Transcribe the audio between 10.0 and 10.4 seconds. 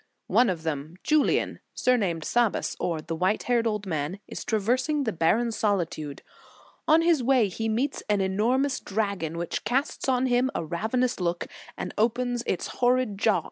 on